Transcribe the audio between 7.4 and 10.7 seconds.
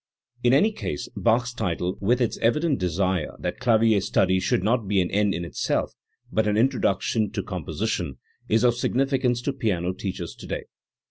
com position, is of significance to piano teachers today.